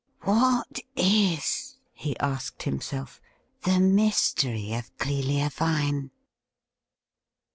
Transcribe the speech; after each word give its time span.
'What 0.21 0.79
is,' 0.95 1.77
he 1.93 2.17
asked 2.17 2.63
himself,' 2.63 3.21
the 3.65 3.79
mystery 3.79 4.73
of 4.73 4.89
Clelia 4.97 5.51
Vine 5.51 6.09